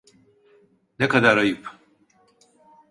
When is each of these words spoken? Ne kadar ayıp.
Ne 0.99 1.07
kadar 1.07 1.37
ayıp. 1.37 1.77